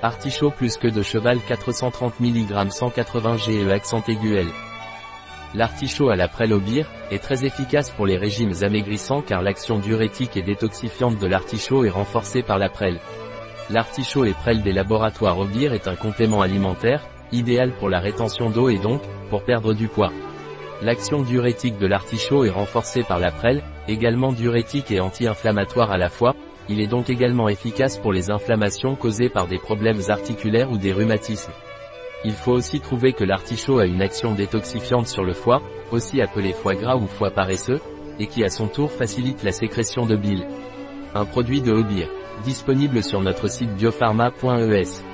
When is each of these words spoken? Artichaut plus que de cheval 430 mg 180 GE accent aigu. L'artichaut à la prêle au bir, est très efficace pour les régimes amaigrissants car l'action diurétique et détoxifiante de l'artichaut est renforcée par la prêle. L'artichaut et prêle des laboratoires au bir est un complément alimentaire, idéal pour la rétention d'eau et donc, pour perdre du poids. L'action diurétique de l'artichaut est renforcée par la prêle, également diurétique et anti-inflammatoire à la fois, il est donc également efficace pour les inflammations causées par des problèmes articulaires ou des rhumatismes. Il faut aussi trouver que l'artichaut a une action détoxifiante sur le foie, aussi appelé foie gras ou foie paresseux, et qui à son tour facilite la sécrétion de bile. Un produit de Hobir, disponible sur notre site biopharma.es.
Artichaut 0.00 0.50
plus 0.52 0.76
que 0.76 0.86
de 0.86 1.02
cheval 1.02 1.40
430 1.40 2.20
mg 2.20 2.70
180 2.70 3.36
GE 3.38 3.68
accent 3.72 4.00
aigu. 4.06 4.38
L'artichaut 5.54 6.10
à 6.10 6.14
la 6.14 6.28
prêle 6.28 6.52
au 6.52 6.60
bir, 6.60 6.86
est 7.10 7.18
très 7.18 7.44
efficace 7.44 7.90
pour 7.90 8.06
les 8.06 8.16
régimes 8.16 8.52
amaigrissants 8.62 9.22
car 9.22 9.42
l'action 9.42 9.80
diurétique 9.80 10.36
et 10.36 10.42
détoxifiante 10.42 11.18
de 11.18 11.26
l'artichaut 11.26 11.84
est 11.84 11.90
renforcée 11.90 12.42
par 12.42 12.58
la 12.58 12.68
prêle. 12.68 13.00
L'artichaut 13.70 14.24
et 14.24 14.34
prêle 14.34 14.62
des 14.62 14.72
laboratoires 14.72 15.38
au 15.40 15.46
bir 15.46 15.72
est 15.72 15.88
un 15.88 15.96
complément 15.96 16.42
alimentaire, 16.42 17.02
idéal 17.32 17.72
pour 17.72 17.88
la 17.88 17.98
rétention 17.98 18.50
d'eau 18.50 18.68
et 18.68 18.78
donc, 18.78 19.02
pour 19.30 19.42
perdre 19.42 19.74
du 19.74 19.88
poids. 19.88 20.12
L'action 20.80 21.22
diurétique 21.22 21.76
de 21.78 21.88
l'artichaut 21.88 22.44
est 22.44 22.50
renforcée 22.50 23.02
par 23.02 23.18
la 23.18 23.32
prêle, 23.32 23.64
également 23.88 24.30
diurétique 24.30 24.92
et 24.92 25.00
anti-inflammatoire 25.00 25.90
à 25.90 25.98
la 25.98 26.08
fois, 26.08 26.36
il 26.68 26.80
est 26.80 26.86
donc 26.86 27.10
également 27.10 27.48
efficace 27.48 27.98
pour 27.98 28.12
les 28.12 28.30
inflammations 28.30 28.94
causées 28.94 29.28
par 29.28 29.46
des 29.46 29.58
problèmes 29.58 30.00
articulaires 30.08 30.70
ou 30.70 30.78
des 30.78 30.92
rhumatismes. 30.92 31.52
Il 32.24 32.32
faut 32.32 32.52
aussi 32.52 32.80
trouver 32.80 33.12
que 33.12 33.24
l'artichaut 33.24 33.78
a 33.78 33.86
une 33.86 34.02
action 34.02 34.34
détoxifiante 34.34 35.06
sur 35.06 35.24
le 35.24 35.32
foie, 35.32 35.62
aussi 35.92 36.20
appelé 36.20 36.52
foie 36.52 36.74
gras 36.74 36.96
ou 36.96 37.06
foie 37.06 37.30
paresseux, 37.30 37.80
et 38.18 38.26
qui 38.26 38.44
à 38.44 38.50
son 38.50 38.66
tour 38.66 38.90
facilite 38.90 39.44
la 39.44 39.52
sécrétion 39.52 40.04
de 40.04 40.16
bile. 40.16 40.46
Un 41.14 41.24
produit 41.24 41.62
de 41.62 41.72
Hobir, 41.72 42.08
disponible 42.44 43.02
sur 43.02 43.20
notre 43.20 43.48
site 43.48 43.74
biopharma.es. 43.76 45.07